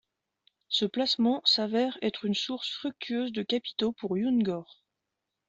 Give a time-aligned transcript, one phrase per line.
[0.67, 4.81] Ce placement s'avère être une source fructueuse de capitaux pour Youngor.